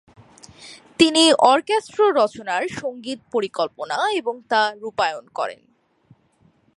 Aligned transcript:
তিনি 0.99 1.23
অর্কেস্ট্রা 1.33 2.07
রচনার 2.15 2.63
সঙ্গীত 2.67 3.19
পরিকল্পনা 3.31 3.97
এবং 4.11 4.35
তা 4.49 4.61
রূপায়ন 4.81 5.25
করেন। 5.33 5.61